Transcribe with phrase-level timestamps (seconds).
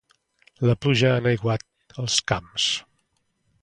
[0.69, 1.69] La pluja ha enaiguat
[2.05, 2.69] els camps.